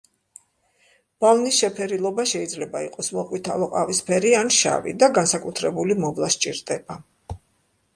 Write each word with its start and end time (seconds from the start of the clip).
ბალნის 1.25 1.59
შეფერილობა 1.63 2.25
შეიძლება 2.33 2.83
იყოს 2.87 3.11
მოყვითალო-ყავისფერი, 3.19 4.35
ან 4.43 4.53
შავი 4.59 4.99
და 5.05 5.15
განსაკუთრებული 5.23 6.03
მოვლა 6.07 6.37
სჭირდება. 6.39 7.03